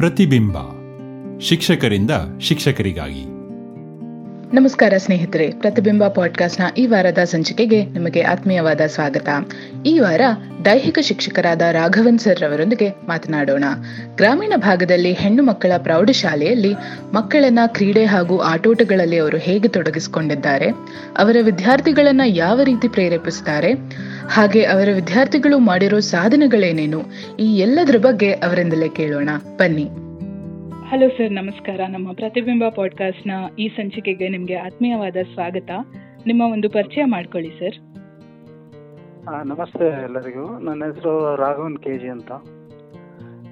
[0.00, 0.56] ಪ್ರತಿಬಿಂಬ.
[1.40, 2.10] ಶಿಕ್ಷಕರಿಂದ
[2.40, 3.24] ಶಿಕ್ಷಕರಿಗಾಗಿ.
[4.56, 9.28] ನಮಸ್ಕಾರ ಸ್ನೇಹಿತರೆ, ಪ್ರತಿಬಿಂಬ ಪಾಡ್ಕಾಸ್ಟ್ನ ಈ ವಾರದ ಸಂಚಿಕೆಗೆ ನಿಮಗೆ ಆತ್ಮೀಯವಾದ ಸ್ವಾಗತ.
[9.86, 10.20] ಈ ವಾರ
[10.64, 13.64] ದೈಹಿಕ ಶಿಕ್ಷಕರಾದ ರಾಘವನ್ ಸರ್ ರವರೊಂದಿಗೆ ಮಾತನಾಡೋಣ.
[14.16, 16.74] ಗ್ರಾಮೀಣ ಭಾಗದಲ್ಲಿ ಹೆಣ್ಣು ಮಕ್ಕಳ ಪ್ರೌಢಶಾಲೆಯಲ್ಲಿ
[17.12, 20.68] ಮಕ್ಕಳನ್ನ ಕ್ರೀಡೆ ಹಾಗೂ ಆಟೋಟಗಳಲ್ಲಿ ಅವರು ಹೇಗೆ ತೊಡಗಿಸಿಕೊಂಡಿದ್ದಾರೆ,
[21.18, 23.74] ಅವರ ವಿದ್ಯಾರ್ಥಿಗಳನ್ನ ಯಾವ ರೀತಿ ಪ್ರೇರೇಪಿಸುತ್ತಾರೆ
[24.28, 27.00] ಹಾಗೆ ಅವರ ವಿದ್ಯಾರ್ಥಿಗಳು ಮಾಡಿರೋ ಸಾಧನೆಗಳೇನೇನು?
[27.40, 29.28] ಈ ಎಲ್ಲದರ ಬಗ್ಗೆ ಅವರಿಂದಲೇ ಕೇಳೋಣ.
[29.56, 29.84] ಬನ್ನಿ.
[30.88, 31.80] ಹಲೋ ಸರ್ ನಮಸ್ಕಾರ.
[31.88, 35.70] ನಮ್ಮ ಪ್ರತಿಬಿಂಬ ಪಾಡ್ಕಾಸ್ಟ್ನ ಈ ಸಂಚಿಕೆಗೆ ನಿಮಗೆ ಆತ್ಮೀಯವಾದ ಸ್ವಾಗತ.
[36.26, 37.76] ನಿಮ್ಮ ಒಂದು ಪರಿಚಯ ಮಾಡ್ಕೊಳ್ಳಿ ಸರ್.
[39.28, 40.58] ಆ, ನಮಸ್ತೆ ಎಲ್ಲರಿಗೂ.
[40.58, 42.32] ನನ್ನ ಹೆಸರು ರಾಘವನ್ ಕೆ ಜಿ ಅಂತ.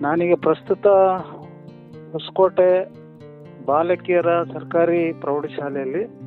[0.03, 0.87] ನಾನೀಗ ಪ್ರಸ್ತುತ
[2.13, 2.85] ಹೊಸಕೋಟೆ
[3.67, 6.18] ಬಾಲಕಿಯರ ಸರ್ಕಾರಿ ಪ್ರೌಢಶಾಲೆಯಲ್ಲಿ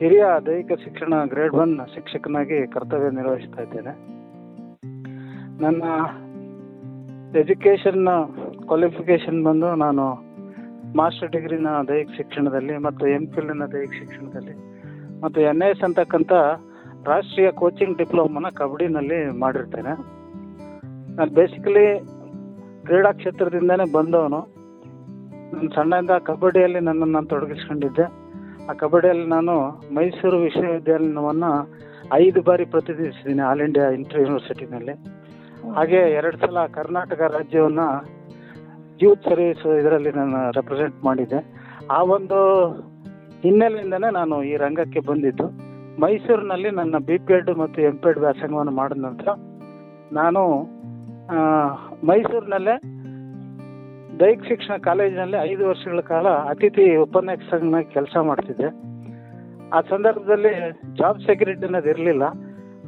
[0.00, 3.92] ಹಿರಿಯ ದೈಹಿಕ ಶಿಕ್ಷಣ ಗ್ರೇಡ್ ಒನ್ ಶಿಕ್ಷಕನಾಗಿ ಕರ್ತವ್ಯ ನಿರ್ವಹಿಸ್ತಾ ಇದ್ದೇನೆ.
[5.62, 5.82] ನನ್ನ
[7.38, 8.06] ಎಜುಕೇಶನ್
[8.66, 10.04] ಕ್ವಾಲಿಫಿಕೇಶನ್ ಬಂದು ನಾನು
[10.96, 14.54] ಮಾಸ್ಟರ್ ಡಿಗ್ರಿನ ದೈಹಿಕ ಶಿಕ್ಷಣದಲ್ಲಿ ಮತ್ತು ಎಂ ಫಿಲ್ನ ದೈಹಿಕ ಶಿಕ್ಷಣದಲ್ಲಿ
[15.20, 16.32] ಮತ್ತು ಎನ್ ಎಸ್ ಅಂತಕ್ಕಂಥ
[17.04, 19.92] ರಾಷ್ಟ್ರೀಯ ಕೋಚಿಂಗ್ ಡಿಪ್ಲೊಮಾನ ಕಬಡ್ಡಿನಲ್ಲಿ ಮಾಡಿರ್ತೇನೆ.
[21.16, 21.86] ನಾನು ಬೇಸಿಕಲಿ
[22.86, 24.40] ಕ್ರೀಡಾ ಕ್ಷೇತ್ರದಿಂದನೇ ಬಂದವನು.
[25.54, 28.29] ನಾನು ಸಣ್ಣದಿಂದ ಕಬಡ್ಡಿಯಲ್ಲಿ ನನ್ನನ್ನು ನಾನು ತೊಡಗಿಸ್ಕೊಂಡಿದ್ದೆ.
[28.68, 29.54] ಆ ಕಬಡ್ಡಿಯಲ್ಲಿ ನಾನು
[29.96, 31.50] ಮೈಸೂರು ವಿಶ್ವವಿದ್ಯಾಲಯವನ್ನು
[32.12, 34.94] ಐದು ಬಾರಿ ಪ್ರತಿನಿಧಿಸಿದ್ದೀನಿ ಆಲ್ ಇಂಡಿಯಾ ಇಂಟರ್ ಯೂನಿವರ್ಸಿಟಿನಲ್ಲಿ.
[35.76, 37.82] ಹಾಗೆ ಎರಡು ಸಲ ಕರ್ನಾಟಕ ರಾಜ್ಯವನ್ನ
[39.02, 41.40] ಯೂತ್ ಸರ್ವಿಸ್ ಇದರಲ್ಲಿ ನಾನು ರೆಪ್ರೆಸೆಂಟ್ ಮಾಡಿದ್ದೆ.
[41.90, 42.38] ಆ ಒಂದು
[43.44, 45.46] ಹಿನ್ನೆಲೆಯಿಂದನೇ ನಾನು ಈ ರಂಗಕ್ಕೆ ಬಂದಿದ್ದು.
[46.00, 49.28] ಮೈಸೂರಿನಲ್ಲಿ ನನ್ನ ಬಿ ಪಿ ಎಡ್ ಮತ್ತು ಎಂ ಪಿ ಎಡ್ ವ್ಯಾಸಂಗವನ್ನು ಮಾಡಿದ ನಂತರ
[50.12, 50.42] ನಾನು
[52.10, 52.74] ಮೈಸೂರಿನಲ್ಲೇ
[54.20, 58.68] ದೈಹಿಕ ಶಿಕ್ಷಣ ಕಾಲೇಜಿನಲ್ಲಿ ಐದು ವರ್ಷಗಳ ಕಾಲ ಅತಿಥಿ ಉಪನ್ಯಾಸಕನಾಗಿ ಕೆಲಸ ಮಾಡ್ತಿದ್ದೆ.
[59.76, 60.52] ಆ ಸಂದರ್ಭದಲ್ಲಿ
[60.98, 62.24] ಜಾಬ್ ಸೆಕ್ಯೂರಿಟಿ ಅನ್ನೋದು ಇರಲಿಲ್ಲ.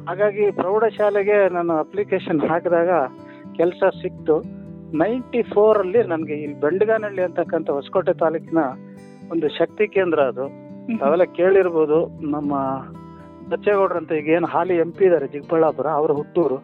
[0.07, 2.89] ಹಾಗಾಗಿ ಪ್ರೌಢಶಾಲೆಗೆ ನಾನು ಅಪ್ಲಿಕೇಶನ್ ಹಾಕಿದಾಗ
[3.57, 4.35] ಕೆಲಸ ಸಿಕ್ತು.
[5.01, 8.63] ನೈಂಟಿ ಫೋರಲ್ಲಿ ನನಗೆ ಇಲ್ಲಿ ಬೆಂಡಗಾನಹಳ್ಳಿ ಅಂತಕ್ಕಂಥ ಹೊಸಕೋಟೆ ತಾಲೂಕಿನ
[9.31, 10.45] ಒಂದು ಶಕ್ತಿ ಕೇಂದ್ರ ಅದು.
[10.99, 11.99] ತಾವೆಲ್ಲ ಕೇಳಿರ್ಬೋದು
[12.31, 12.53] ನಮ್ಮ
[13.51, 16.57] ಬಚ್ಚೇಗೌಡ್ರು ಅಂತ ಈಗ ಏನು ಹಾಲಿ ಎಂ ಪಿ ಇದ್ದಾರೆ ಚಿಕ್ಕಬಳ್ಳಾಪುರ ಅವರ ಹುಟ್ಟೂರು.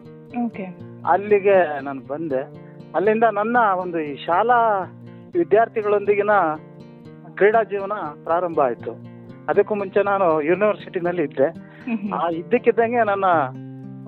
[0.44, 0.66] ಓಕೆ
[1.08, 2.69] ಅಲ್ಲಿಗೆ ನಾನು ಬಂದೆ.
[2.94, 4.80] ಅಲ್ಲಿಂದ ನನ್ನ ಒಂದು ಈ ಶಾಲಾ
[5.34, 6.30] ವಿದ್ಯಾರ್ಥಿಗಳೊಂದಿಗಿನ
[7.34, 7.92] ಕ್ರೀಡಾ ಜೀವನ
[8.24, 8.92] ಪ್ರಾರಂಭ ಆಯಿತು.
[9.48, 11.48] ಅದಕ್ಕೂ ಮುಂಚೆ ನಾನು ಯೂನಿವರ್ಸಿಟಿನಲ್ಲಿ ಇದ್ದೆ.
[12.14, 13.24] ಆ ಇದ್ದಕ್ಕಿದ್ದಂಗೆ ನನ್ನ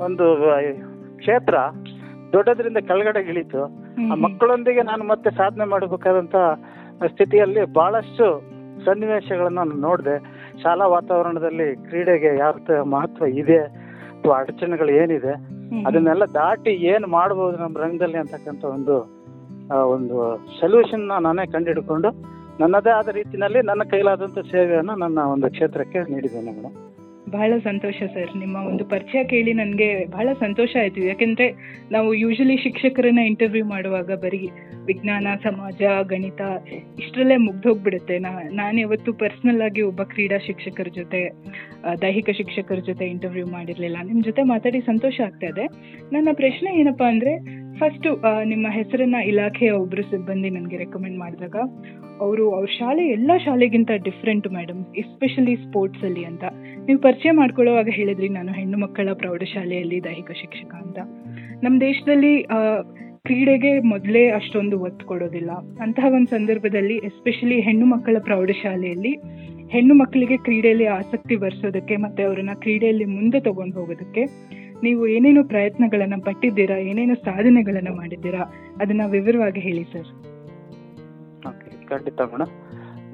[0.00, 0.52] ಒಂದು
[1.16, 1.54] ಕ್ಷೇತ್ರ
[2.32, 3.62] ದೊಡ್ಡದ್ರಿಂದ ಕೆಳಗಡೆ ಇಳಿತು
[4.12, 6.36] ಆ ಮಕ್ಕಳೊಂದಿಗೆ ನಾನು ಮತ್ತೆ ಸಾಧನೆ ಮಾಡಬೇಕಾದಂತ
[7.12, 8.42] ಸ್ಥಿತಿಯಲ್ಲಿ ಬಹಳಷ್ಟು
[8.84, 10.18] ಸನ್ನಿವೇಶಗಳನ್ನ ನಾನು ನೋಡಿದೆ.
[10.62, 15.61] ಶಾಲಾ ವಾತಾವರಣದಲ್ಲಿ ಕ್ರೀಡೆಗೆ ಯಾವ ಮಹತ್ವ ಇದೆ ಅಥವಾ ಅಡಚಣೆಗಳು ಏನಿದೆ.
[15.86, 18.96] ಅದನ್ನೆಲ್ಲ ದಾಟಿ ಏನ್ ಮಾಡಬಹುದು ನಮ್ಮ ರಂಗದಲ್ಲಿ ಅಂತಕ್ಕಂತ ಒಂದು
[19.90, 20.16] ಒಂದು
[20.60, 22.08] ಸೊಲ್ಯೂಷನ್ ನಾನೇ ಕಂಡುಹಿಡ್ಕೊಂಡು
[22.60, 26.74] ನನ್ನದೇ ಆದ ರೀತಿನಲ್ಲಿ ನನ್ನ ಕೈಲಾದಂತ ಸೇವೆಯನ್ನು ನನ್ನ ಒಂದು ಕ್ಷೇತ್ರಕ್ಕೆ ನೀಡಿದ್ದೇನೆ ಮೇಡಮ್.
[27.32, 28.32] ಬಹಳ ಸಂತೋಷ ಸರ್.
[28.38, 31.00] ನಿಮ್ಮ ಒಂದು ಪರಿಚಯ ಕೇಳಿ ನನಗೆ ಬಹಳ ಸಂತೋಷ ಆಯ್ತು.
[31.06, 31.46] ಯಾಕೆಂದ್ರೆ
[31.92, 34.48] ನಾವು ಯೂಶಲಿ ಶಿಕ್ಷಕರನ್ನ ಇಂಟರ್ವ್ಯೂ ಮಾಡುವಾಗ ಬರೀ
[34.86, 36.40] ವಿಜ್ಞಾನ, ಸಮಾಜ, ಗಣಿತ
[36.98, 41.20] ಇಷ್ಟರಲ್ಲೇ ಮುಗ್ದೋಗ್ಬಿಡುತ್ತೆ ನಾನು ಯಾವತ್ತು ಪರ್ಸನಲ್ ಆಗಿ ಒಬ್ಬ ಕ್ರೀಡಾ ಶಿಕ್ಷಕರ ಜೊತೆ
[42.02, 43.98] ದೈಹಿಕ ಶಿಕ್ಷಕರ ಜೊತೆ ಇಂಟರ್ವ್ಯೂ ಮಾಡಿರಲಿಲ್ಲ.
[44.06, 45.66] ನಿಮ್ಮ ಜೊತೆ ಮಾತಾಡಿ ಸಂತೋಷ ಆಗ್ತಾ ಇದೆ.
[46.12, 47.32] ನನ್ನ ಪ್ರಶ್ನೆ ಏನಪ್ಪಾ ಅಂದ್ರೆ
[47.78, 48.06] ಫಸ್ಟ್
[48.44, 51.56] ನಿಮ್ಮ ಹೆಸರನ್ನ ಇಲಾಖೆಯ ಒಬ್ರು ಸಿಬ್ಬಂದಿ ನನಗೆ ರೆಕಮೆಂಡ್ ಮಾಡಿದಾಗ,
[52.20, 56.44] ಅವರು ಅವ್ರ ಶಾಲೆ ಎಲ್ಲ ಶಾಲೆಗಿಂತ ಡಿಫ್ರೆಂಟ್ ಮೇಡಮ್ ಎಸ್ಪೆಷಲಿ ಸ್ಪೋರ್ಟ್ಸ್ ಅಲ್ಲಿ ಅಂತ.
[56.86, 60.98] ನೀವು ಪರಿಚಯ ಮಾಡ್ಕೊಳ್ಳೋವಾಗ ಹೇಳಿದ್ರಿ, ನಾನು ಹೆಣ್ಣು ಮಕ್ಕಳ ಪ್ರೌಢಶಾಲೆಯಲ್ಲಿ ದೈಹಿಕ ಶಿಕ್ಷಕ ಅಂತ.
[61.64, 62.34] ನಮ್ಮ ದೇಶದಲ್ಲಿ
[63.26, 65.50] ಕ್ರೀಡೆಗೆ ಮೊದಲೇ ಅಷ್ಟೊಂದು ಒತ್ತು ಕೊಡೋದಿಲ್ಲ.
[65.82, 69.12] ಅಂತಹ ಒಂದು ಸಂದರ್ಭದಲ್ಲಿ ಎಸ್ಪೆಷಲಿ ಹೆಣ್ಣು ಮಕ್ಕಳ ಪ್ರೌಢಶಾಲೆಯಲ್ಲಿ,
[69.72, 74.24] ಹೆಣ್ಣು ಮಕ್ಕಳಿಗೆ ಕ್ರೀಡೆಯಲ್ಲಿ ಆಸಕ್ತಿ ಬರ್ಸೋದಕ್ಕೆ ಮತ್ತೆ ಅವರನ್ನ ಕ್ರೀಡೆಯಲ್ಲಿ ಮುಂದೆ ತಗೊಂಡು ಹೋಗೋದಕ್ಕೆ
[74.82, 78.42] ನೀವು ಏನೇನು ಪ್ರಯತ್ನಗಳನ್ನ ಪಟ್ಟಿದ್ದೀರಾ ಏನೇನು ಸಾಧನೆಗಳನ್ನ ಮಾಡಿದ್ದೀರಾ
[78.80, 80.10] ಅದನ್ನ ವಿವರವಾಗಿ ಹೇಳಿ ಸರ್.
[81.48, 82.52] ಓಕೆ ಖಂಡಿತ ಮೇಡಮ್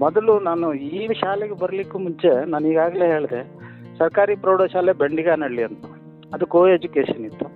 [0.01, 3.41] ಮೊದಲು ನಾನು ಈ ಶಾಲೆಗೆ ಬರ್ಲಿಕ್ಕೂ ಮುಂಚೆ ನಾನು ಈಗಾಗಲೇ ಹೇಳಿದೆ
[3.99, 5.85] ಸರ್ಕಾರಿ ಪ್ರೌಢಶಾಲೆ ಬೆಂಡಿಗಾನಹಳ್ಳಿ ಅಂತ.
[6.35, 7.47] ಅದು ಕೋ ಎಜುಕೇಶನ್ ಇತ್ತು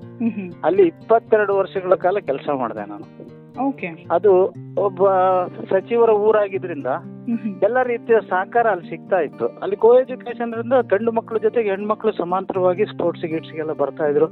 [0.64, 3.06] ಅಲ್ಲಿ ಇಪ್ಪತ್ತೆರಡು ವರ್ಷಗಳ ಕಾಲ ಕೆಲಸ ಮಾಡಿದೆ ನಾನು.
[3.68, 3.86] ಓಕೆ.
[4.10, 4.32] ಅದು
[4.78, 5.08] ಒಬ್ಬ
[5.70, 6.86] ಸಚಿವರ ಊರಾಗಿದ್ರಿಂದ
[7.62, 9.46] ಎಲ್ಲ ರೀತಿಯ ಸಹಕಾರ ಅಲ್ಲಿ ಸಿಗ್ತಾ ಇತ್ತು.
[9.46, 14.26] ಅಲ್ಲಿ ಕೋ ಎಜುಕೇಶನ್ ಇಂದ ಗಂಡು ಮಕ್ಕಳ ಜೊತೆಗೆ ಹೆಣ್ಮಕ್ಳು ಸಮಾಂತರವಾಗಿ ಸ್ಪೋರ್ಟ್ಸ್ ಗಿಟ್ಸ್ಗೆಲ್ಲ ಬರ್ತಾ ಇದ್ರು.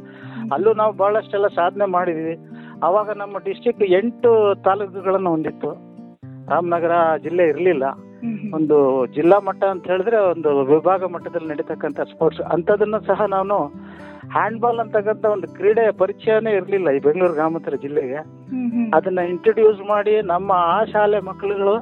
[0.53, 2.37] ಅಲ್ಲೂ ನಾವು ಬಹಳಷ್ಟೆಲ್ಲ ಸಾಧನೆ ಮಾಡಿದೀವಿ.
[2.83, 5.71] ಅವಾಗ ನಮ್ಮ ಡಿಸ್ಟಿಕ್ ಎಂಟು ತಾಲೂಕುಗಳನ್ನ ಹೊಂದಿತ್ತು.
[6.49, 7.85] ರಾಮನಗರ ಜಿಲ್ಲೆ ಇರಲಿಲ್ಲ.
[8.55, 13.59] ಒಂದು ಜಿಲ್ಲಾ ಮಟ್ಟ ಅಂತ ಹೇಳಿದ್ರೆ ಒಂದು ವಿಭಾಗ ಮಟ್ಟದಲ್ಲಿ ನಡೀತಕ್ಕಂಥ ಸ್ಪೋರ್ಟ್ಸ್ ಅಂತದನ್ನ ಸಹ ನಾನು
[14.33, 18.21] ಹ್ಯಾಂಡ್ಬಾಲ್ ಅಂತಕ್ಕಂಥ ಒಂದು ಕ್ರೀಡೆಯ ಪರಿಚಯನೇ ಇರಲಿಲ್ಲ ಈ ಬೆಂಗಳೂರು ಗ್ರಾಮಾಂತರ ಜಿಲ್ಲೆಗೆ.
[18.95, 21.75] ಅದನ್ನ ಇಂಟ್ರೊಡ್ಯೂಸ್ ಮಾಡಿ ನಮ್ಮ ಆ ಶಾಲೆ ಮಕ್ಕಳುಗಳು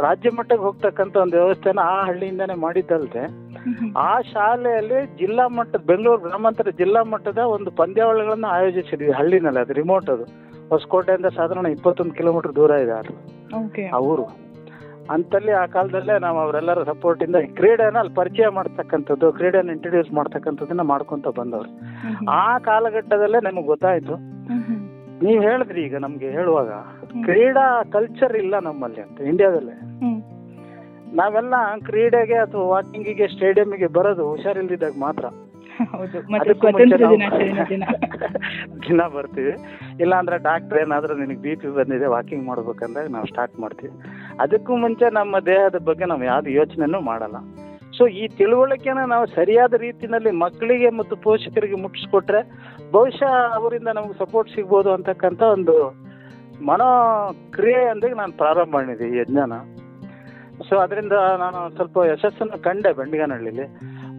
[0.00, 3.48] ರಾಜ್ಯ ಮಟ್ಟಕ್ಕೆ ಹೋಗ್ತಕ್ಕಂಥ ಒಂದು ವ್ಯವಸ್ಥೆನ ಆ ಹಳ್ಳಿಯಿಂದಾನೇ ಮಾಡಿದ್ದಲ್ದೆ
[3.96, 10.48] ಆ ಶಾಲೆಯಲ್ಲಿ ಜಿಲ್ಲಾ ಮಟ್ಟದ ಬೆಂಗಳೂರು ಗ್ರಾಮಾಂತರ ಜಿಲ್ಲಾ ಮಟ್ಟದ ಒಂದು ಪಂದ್ಯಾವಳಿಗಳನ್ನ ಆಯೋಜಿಸಿದ್ವಿ ಹಳ್ಳಿನಲ್ಲಿ ಅದು ರಿಮೋಟ್ ಅದು.
[10.68, 13.14] ಹೊಸಕೋಟೆಯಿಂದ ಸಾಧಾರಣ ಇಪ್ಪತ್ತೊಂದು ಕಿಲೋಮೀಟರ್ ದೂರ ಇದೆ ಅದು.
[13.66, 13.86] ಓಕೆ.
[13.86, 14.48] ಆ ಊರು.
[15.10, 21.28] ಅಂತಲ್ಲಿ ಆ ಕಾಲದಲ್ಲೇ ನಾವು ಅವರೆಲ್ಲರ ಸಪೋರ್ಟ್ ಇಂದ ಕ್ರೀಡೆನ ಅಲ್ಲಿ ಪರಿಚಯ ಮಾಡ್ತಕ್ಕಂಥದ್ದು ಕ್ರೀಡೆನ ಇಂಟ್ರೊಡ್ಯೂಸ್ ಮಾಡ್ತಕ್ಕಂಥದ್ದನ್ನ ಮಾಡ್ಕೊಂತ
[21.28, 21.80] ಬಂದವ್ರು.
[22.30, 24.14] ಆ ಕಾಲಘಟ್ಟದಲ್ಲೇ ನಮಗೆ ಗೊತ್ತಾಯ್ತು.
[25.24, 26.70] ನೀವ್ ಹೇಳಿದ್ರಿ ಈಗ ನಮ್ಗೆ ಹೇಳುವಾಗ
[27.24, 29.87] ಕ್ರೀಡಾ ಕಲ್ಚರ್ ಇಲ್ಲ ನಮ್ಮಲ್ಲಿ ಅಂತ ಇಂಡಿಯಾದಲ್ಲಿ
[31.14, 31.54] ನಾವೆಲ್ಲ
[31.86, 35.24] ಕ್ರೀಡೆಗೆ ಅಥವಾ ವಾಕಿಂಗಿಗೆ ಸ್ಟೇಡಿಯಂಗೆ ಬರೋದು ಹುಷಾರಿಲ್ದಿದ್ದಾಗ ಮಾತ್ರ.
[35.78, 36.28] ಹೌದು.
[38.88, 39.54] ದಿನ ಬರ್ತೀವಿ.
[40.00, 43.92] ಇಲ್ಲ ಅಂದ್ರೆ ಡಾಕ್ಟರ್ ಏನಾದ್ರೂ ನಿನಗೆ ಬಿ ಪಿ ಬಂದಿದೆ ವಾಕಿಂಗ್ ಮಾಡ್ಬೇಕಂದಾಗ ನಾವು ಸ್ಟಾರ್ಟ್ ಮಾಡ್ತೀವಿ.
[44.40, 47.36] ಅದಕ್ಕೂ ಮುಂಚೆ ನಮ್ಮ ದೇಹದ ಬಗ್ಗೆ ನಾವು ಯಾವ್ದು ಯೋಚನೆನೂ ಮಾಡಲ್ಲ.
[47.98, 52.58] ಸೊ ಈ ತಿಳುವಳಿಕೆನ ನಾವು ಸರಿಯಾದ ರೀತಿಯಲ್ಲಿ ಮಕ್ಕಳಿಗೆ ಮತ್ತು ಪೋಷಕರಿಗೆ ಮುಟ್ಟಿಸ್ಕೊಟ್ರೆ
[52.92, 56.08] ಬಹುಶಃ ಅವರಿಂದ ನಮ್ಗೆ ಸಪೋರ್ಟ್ ಸಿಗ್ಬೋದು ಅಂತಕ್ಕಂಥ ಒಂದು
[56.66, 56.86] ಮನೋ
[57.50, 59.52] ಕ್ರಿಯೆ ಅಂದಾಗ ನಾನು ಪ್ರಾರಂಭ ಮಾಡಿದೆ ಈ ಯಜ್ಞನ.
[60.68, 63.62] ಸೊ ಅದರಿಂದ ನಾನು ಸ್ವಲ್ಪ ಯಶಸ್ಸನ್ನು ಕಂಡೆ ಬೆಂಡಿಗನಹಳ್ಳಿಲಿ.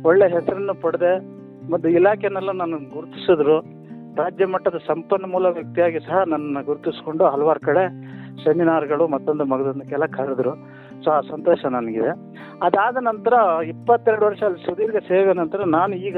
[0.03, 1.39] ಒಳ್ಳೆ ಹೆಸರನ್ನು ಪಡೆದೆ.
[1.71, 3.59] ಮತ್ತು ಇಲಾಖೆನೆಲ್ಲ ನನ್ನ ಗುರುತಿಸಿದ್ರು.
[4.15, 8.09] ರಾಜ್ಯ ಮಟ್ಟದ ಸಂಪನ್ಮೂಲ ವ್ಯಕ್ತಿಯಾಗಿ ಸಹ ನನ್ನ ಗುರುತಿಸ್ಕೊಂಡು ಹಲವಾರು ಕಡೆ
[8.43, 10.51] ಸೆಮಿನಾರ್ಗಳು ಮತ್ತೊಂದು ಮಗದೊಂದಕ್ಕೆಲ್ಲ ಕರೆದ್ರು.
[11.03, 12.09] ಸೊ ಆ ಸಂತೋಷ ನನಗಿದೆ.
[12.61, 13.33] ಅದಾದ ನಂತರ
[13.65, 16.17] ಇಪ್ಪತ್ತೆರಡು ವರ್ಷ ಅಲ್ಲಿ ಸುದೀರ್ಘ ಸೇವೆ ನಂತರ ನಾನು ಈಗ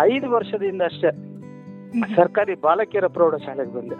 [0.00, 1.10] ಐದು ವರ್ಷದಿಂದ ಅಷ್ಟೇ
[2.16, 3.94] ಸರ್ಕಾರಿ ಬಾಲಕಿಯರ ಪ್ರೌಢಶಾಲೆಗೆ ಬಂದೆ.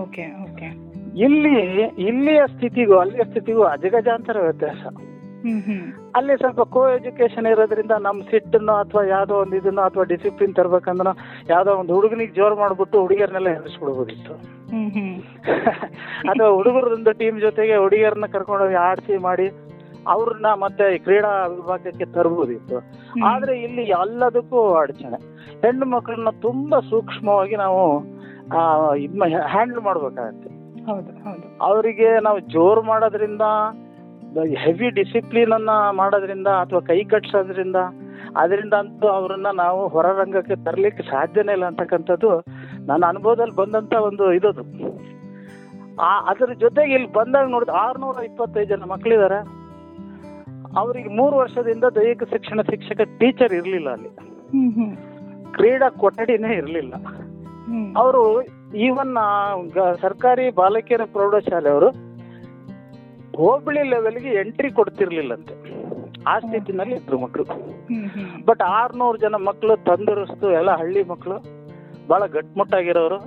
[0.00, 0.94] Okay okay.
[1.18, 4.86] ಇಲ್ಲಿ ಇಲ್ಲಿಯ ಸ್ಥಿತಿಗೂ ಅಲ್ಲಿಯ ಸ್ಥಿತಿಗೂ ಅಜಗಜಾಂತರ ವ್ಯತ್ಯಾಸ.
[6.14, 11.06] ಅಲ್ಲಿ ಸ್ವಲ್ಪ ಕೋ ಎಜುಕೇಶನ್ ಇರೋದ್ರಿಂದ ನಮ್ಮ ಸಿಟ್ಟನ್ನು ಅಥವಾ ಯಾವ್ದೋ ಒಂದು ಇದನ್ನು ಅಥವಾ ಡಿಸಿಪ್ಲಿನ್ ತರ್ಬೇಕಂದ್ರ
[11.50, 14.34] ಯಾವ್ದೋ ಒಂದು ಹುಡುಗನಿಗೆ ಜೋರ್ ಮಾಡ್ಬಿಟ್ಟು ಹುಡುಗಿಯರ್ನೆಲ್ಲ ಹೆದರ್ಸ್ಬಿಡ್ಬೋದಿತ್ತು
[16.28, 19.50] ಅಥವಾ ಹುಡುಗರೊಂದು ಟೀಮ್ ಜೊತೆಗೆ ಹುಡುಗಿಯರನ್ನ ಕರ್ಕೊಂಡೋಗಿ ಆಡಿಸಿ ಮಾಡಿ
[20.06, 22.76] ಅವ್ರನ್ನ ಮತ್ತೆ ಕ್ರೀಡಾ ವಿಭಾಗಕ್ಕೆ ತರ್ಬೋದಿತ್ತು.
[23.24, 25.18] ಆದ್ರೆ ಇಲ್ಲಿ ಎಲ್ಲದಕ್ಕೂ ಅಡಚಣೆ.
[25.60, 27.98] ಹೆಣ್ಣು ಮಕ್ಕಳನ್ನ ತುಂಬಾ ಸೂಕ್ಷ್ಮವಾಗಿ ನಾವು
[29.46, 30.50] ಹ್ಯಾಂಡಲ್ ಮಾಡ್ಬೇಕಾಗತ್ತೆ.
[31.60, 33.42] ಅವರಿಗೆ ನಾವು ಜೋರ್ ಮಾಡೋದ್ರಿಂದ
[34.40, 37.76] ಹೆವಿ ಡಿಸಿಪ್ಲಿನ್ ಅನ್ನ ಮಾಡೋದ್ರಿಂದ ಅಥವಾ ಕೈ ಕಟ್ಸೋದ್ರಿಂದ
[38.36, 42.44] ಅದರಿಂದ ಅಂತೂ ಅವ್ರನ್ನ ನಾವು ಹೊರರಂಗಕ್ಕೆ ತರಲಿಕ್ಕೆ ಸಾಧ್ಯನೇ ಇಲ್ಲ ಅಂತಕ್ಕಂಥದ್ದು
[42.86, 44.62] ನನ್ನ ಅನುಭವದಲ್ಲಿ ಬಂದಂತ ಒಂದು ಇದದು.
[46.00, 49.38] ಆ ಅದ್ರ ಜೊತೆಗೆ ಇಲ್ಲಿ ಬಂದಾಗ ನೋಡಿದ ಆರ್ನೂರ ಇಪ್ಪತ್ತೈದು ಜನ ಮಕ್ಕಳಿದ್ದಾರೆ
[50.76, 54.10] ಅವರಿಗೆ ಮೂರು ವರ್ಷದಿಂದ ದೈಹಿಕ ಶಿಕ್ಷಣ ಶಿಕ್ಷಕ ಟೀಚರ್ ಇರಲಿಲ್ಲ ಅಲ್ಲಿ.
[55.52, 56.94] ಕ್ರೀಡಾ ಕೊಠಡಿನೇ ಇರಲಿಲ್ಲ.
[57.96, 58.42] ಅವರು
[58.76, 59.16] ಈವನ್
[60.00, 61.90] ಸರ್ಕಾರಿ ಬಾಲಕಿಯರ ಪ್ರೌಢಶಾಲೆಯವರು
[63.38, 65.54] ಹೋಬಳಿ ಲೆವೆಲ್ಗೆ ಎಂಟ್ರಿ ಕೊಡ್ತಿರ್ಲಿಲ್ಲಂತೆ.
[66.32, 67.44] ಆ ಸ್ಥಿತಿನಲ್ಲಿ ಇದ್ರು ಮಕ್ಕಳು
[68.48, 71.36] ಬಟ್ ಆರ್ನೂರು ಜನ ಮಕ್ಕಳು ತಂದರಸ್ತು ಎಲ್ಲ ಹಳ್ಳಿ ಮಕ್ಕಳು
[72.08, 73.18] ಬಹಳ ಗಟ್ಮುಟ್ಟಾಗಿರೋರು.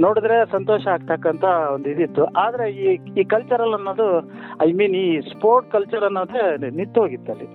[0.00, 1.44] ನೋಡಿದ್ರೆ ಸಂತೋಷ ಆಗ್ತಕ್ಕಂತ
[1.74, 2.24] ಒಂದು ಇದಿತ್ತು.
[2.42, 2.86] ಆದ್ರೆ ಈ
[3.20, 4.08] ಈ ಕಲ್ಚರಲ್ ಅನ್ನೋದು
[4.66, 6.42] ಐ ಮೀನ್ ಈ ಸ್ಪೋರ್ಟ್ ಕಲ್ಚರ್ ಅನ್ನೋದೇ
[6.78, 7.48] ನಿಂತೋಗಿತ್ತು ಅಲ್ಲಿ.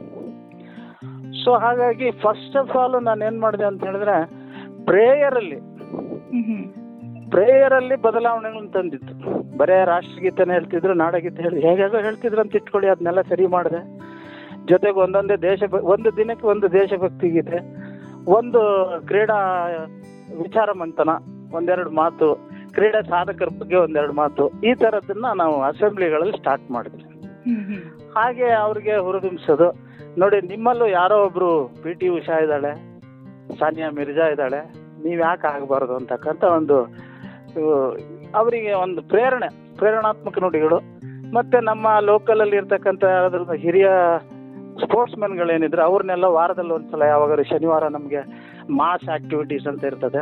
[1.44, 4.18] ಸೊ ಹಾಗಾಗಿ ಫಸ್ಟ್ ಆಫ್ ಆಲ್ ನಾನು ಏನ್ ಮಾಡಿದೆ ಅಂತ ಹೇಳಿದ್ರೆ
[4.86, 5.60] ಪ್ರೇಯರ್ ಅಲ್ಲಿ
[7.30, 9.14] ಹ್ಮ್ ಹ್ಮ್ ಪ್ರೇಯರ್ ಅಲ್ಲಿ ಬದಲಾವಣೆಗಳನ್ನು ತಂದಿತ್ತು.
[9.58, 13.82] ಬರೇ ರಾಷ್ಟ್ರಗೀತೆನ ಹೇಳ್ತಿದ್ರು, ನಾಡಗೀತೆ ಹೇಳಿ ಹೇಗೇಗೋ ಹೇಳ್ತಿದ್ರು ಅಂತ ಇಟ್ಕೊಳ್ಳಿ, ಅದನ್ನೆಲ್ಲ ಸರಿ ಮಾಡಿದೆ.
[14.66, 17.60] ಜೊತೆಗೆ ಒಂದೊಂದೇ ದೇಶ ಒಂದು ದಿನಕ್ಕೆ ಒಂದು ದೇಶಭಕ್ತಿ ಗೀತೆ
[18.28, 18.62] ಒಂದು
[19.08, 19.38] ಕ್ರೀಡಾ
[20.44, 21.10] ವಿಚಾರ ಮಂಥನ
[21.54, 22.28] ಒಂದೆರಡು ಮಾತು,
[22.74, 27.06] ಕ್ರೀಡಾ ಸಾಧಕರ ಬಗ್ಗೆ ಒಂದೆರಡು ಮಾತು, ಈ ತರದನ್ನ ನಾವು ಅಸೆಂಬ್ಲಿಗಳಲ್ಲಿ ಸ್ಟಾರ್ಟ್ ಮಾಡಿದ್ವಿ.
[28.16, 29.70] ಹಾಗೆ ಅವ್ರಿಗೆ ಹುರಿದುಂಬಿಸೋದು.
[30.18, 32.74] ನೋಡಿ, ನಿಮ್ಮಲ್ಲೂ ಯಾರೋ ಒಬ್ರು ಪಿ ಟಿ ಉಷಾ ಇದ್ದಾಳೆ,
[33.60, 37.09] ಸಾನಿಯಾ ಮಿರ್ಜಾ ಇದ್ದಾಳೆ ನೀವ್ ಯಾಕೆ ಆಗಬಾರ್ದು ಅಂತಕ್ಕಂಥ ಒಂದು
[38.36, 40.78] ಅವರಿಗೆ ಒಂದು ಪ್ರೇರಣೆ ಪ್ರೇರಣಾತ್ಮಕ ನುಡಿಗಳು.
[41.34, 43.88] ಮತ್ತೆ ನಮ್ಮ ಲೋಕಲ್ ಅಲ್ಲಿ ಇರ್ತಕ್ಕಂಥ ಯಾರಾದ್ರೂ ಹಿರಿಯ
[44.84, 48.18] ಸ್ಪೋರ್ಟ್ಸ್ ಗಳೇನಿದ್ರೆ ಅವ್ರನ್ನೆಲ್ಲ ವಾರದಲ್ಲಿ ಒಂದ್ಸಲ ಯಾವಾಗಾದ್ರು ಶನಿವಾರ ನಮಗೆ
[48.70, 50.20] ಮಾಸ್ ಆಕ್ಟಿವಿಟೀಸ್ ಅಂತ ಇರ್ತದೆ.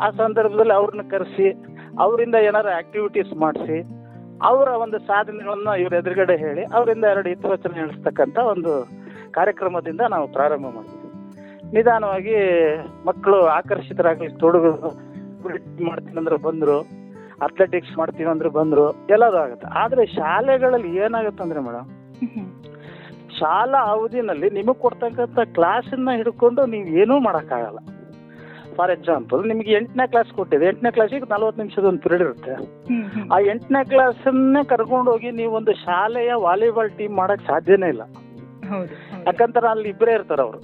[0.00, 1.50] ಆ ಸಂದರ್ಭದಲ್ಲಿ ಅವ್ರನ್ನ ಕರೆಸಿ
[1.98, 4.02] ಅವರಿಂದ ಏನಾರು ಆಕ್ಟಿವಿಟೀಸ್ ಮಾಡಿಸಿ
[4.42, 8.88] ಅವರ ಒಂದು ಸಾಧನೆಗಳನ್ನ ಇವ್ರ ಎದುರುಗಡೆ ಹೇಳಿ ಅವರಿಂದ ಎರಡು ಹಿತವಚನ ಹೇಳಿಸ್ತಕ್ಕಂಥ ಒಂದು
[9.30, 10.98] ಕಾರ್ಯಕ್ರಮದಿಂದ ನಾವು ಪ್ರಾರಂಭ ಮಾಡಿದ್ವಿ
[11.72, 12.36] ನಿಧಾನವಾಗಿ
[13.06, 14.90] ಮಕ್ಕಳು ಆಕರ್ಷಿತರಾಗಲಿಕ್ಕೆ ತೊಡಗು
[15.88, 16.78] ಮಾಡ್ತೀನಿ ಅಂದ್ರೆ ಬಂದ್ರು
[17.46, 18.84] ಅಥ್ಲೆಟಿಕ್ಸ್ ಮಾಡ್ತೀನಿ ಅಂದ್ರೆ ಬಂದ್ರು
[19.14, 19.66] ಎಲ್ಲದೂ ಆಗುತ್ತೆ.
[19.82, 21.88] ಆದ್ರೆ ಶಾಲೆಗಳಲ್ಲಿ ಏನಾಗುತ್ತೆ ಅಂದ್ರೆ ಮೇಡಮ್
[23.38, 27.80] ಶಾಲಾ ಅವಧಿನಲ್ಲಿ ನಿಮಗೆ ಕೊಡ್ತಕ್ಕಂಥ ಕ್ಲಾಸನ್ನ ಹಿಡ್ಕೊಂಡು ನೀವು ಏನೂ ಮಾಡೋಕ್ಕಾಗಲ್ಲ.
[28.76, 32.52] ಫಾರ್ ಎಕ್ಸಾಂಪಲ್ ನಿಮ್ಗೆ ಎಂಟನೇ ಕ್ಲಾಸ್ ಕೊಟ್ಟಿದೆ ಎಂಟನೇ ಕ್ಲಾಸಿಗೆ ನಲ್ವತ್ತು ನಿಮಿಷದ ಒಂದು ಪಿರಿಯಡ್ ಇರುತ್ತೆ
[33.34, 38.04] ಆ ಎಂಟನೇ ಕ್ಲಾಸನ್ನೇ ಕರ್ಕೊಂಡು ಹೋಗಿ ನೀವು ಒಂದು ಶಾಲೆಯ ವಾಲಿಬಾಲ್ ಟೀಮ್ ಮಾಡಕ್ ಸಾಧ್ಯನೇ ಇಲ್ಲ.
[39.26, 40.60] ಯಾಕಂದ್ರೆ ಅಲ್ಲಿ ಇಬ್ಬರೇ ಇರ್ತಾರೆ ಅವರು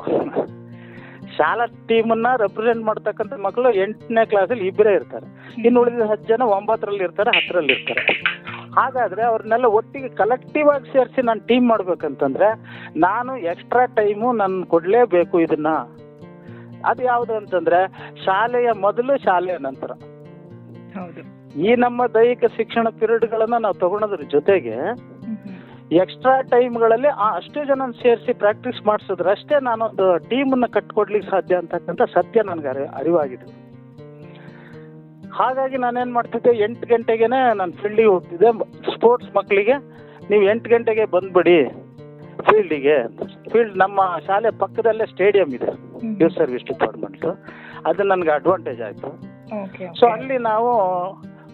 [1.37, 5.27] ಶಾಲಾ ಟೀಮನ್ನ ರೆಪ್ರೆಸೆಂಟ್ ಮಾಡ್ತಕ್ಕಂಥ ಮಕ್ಕಳು ಎಂಟನೇ ಕ್ಲಾಸಲ್ಲಿ ಇಬ್ಬರೇ ಇರ್ತಾರೆ.
[5.67, 8.03] ಇನ್ನು ಉಳಿದ ಹತ್ತು ಜನ ಒಂಬತ್ತರಲ್ಲಿ ಇರ್ತಾರೆ ಹತ್ತರಲ್ಲಿ ಇರ್ತಾರೆ.
[8.77, 12.49] ಹಾಗಾದ್ರೆ ಅವ್ರನ್ನೆಲ್ಲ ಒಟ್ಟಿಗೆ ಕಲೆಕ್ಟಿವ್ ಆಗಿ ಸೇರಿಸಿ ನಾನು ಟೀಮ್ ಮಾಡ್ಬೇಕಂತಂದ್ರೆ
[12.97, 15.67] ನಾನು ಎಕ್ಸ್ಟ್ರಾ ಟೈಮು ನಾನು ಕೊಡಲೇಬೇಕು ಇದನ್ನ.
[16.87, 17.89] ಅದು ಯಾವುದು ಅಂತಂದ್ರೆ
[18.25, 19.91] ಶಾಲೆಯ ಮೊದಲು ಶಾಲೆಯ ನಂತರ.
[21.59, 24.77] ಈ ನಮ್ಮ ದೈಹಿಕ ಶಿಕ್ಷಣ ಪಿರಿಯಡ್ಗಳನ್ನ ನಾವು ತಗೊಳೋದ್ರ ಜೊತೆಗೆ
[25.93, 32.43] ಎಕ್ಸ್ಟ್ರಾ ಟೈಮ್ಗಳಲ್ಲಿ ಆ ಅಷ್ಟೇ ಜನ ಸೇರಿಸಿ ಪ್ರಾಕ್ಟೀಸ್ ಮಾಡಿಸಿದ್ರೆ ಅಷ್ಟೇ ನಾನೊಂದು ಟೀಮನ್ನ ಕಟ್ಕೊಡ್ಲಿಕ್ಕೆ ಸಾಧ್ಯ ಅಂತಕ್ಕಂಥ ಸತ್ಯ
[32.43, 33.69] ನನಗೆ ಅರಿ ಅರಿವಾಗಿದೆ.
[35.33, 38.53] ಹಾಗಾಗಿ ನಾನೇನ್ ಮಾಡ್ತಿದ್ದೆ ಎಂಟು ಗಂಟೆಗೆನೆ ನಾನು ಫೀಲ್ಡಿಗೆ ಹೋಗ್ತಿದ್ದೆ.
[38.95, 39.73] ಸ್ಪೋರ್ಟ್ಸ್ ಮಕ್ಕಳಿಗೆ
[40.31, 41.65] ನೀವು ಎಂಟು ಗಂಟೆಗೆ ಬಂದ್ಬಿಡಿ
[42.51, 43.09] ಫೀಲ್ಡಿಗೆ
[43.53, 47.27] ಫೀಲ್ಡ್ ನಮ್ಮ ಶಾಲೆ ಪಕ್ಕದಲ್ಲೇ ಸ್ಟೇಡಿಯಂ ಇದೆ ನ್ಯೂಸ್ ಯೂತ್ ಸರ್ವಿಸ್ ಡಿಪಾರ್ಟ್ಮೆಂಟ್
[47.87, 49.09] ಅದು ನನಗೆ ಅಡ್ವಾಂಟೇಜ್ ಆಯಿತು.
[50.01, 50.71] ಸೊ ಅಲ್ಲಿ ನಾವು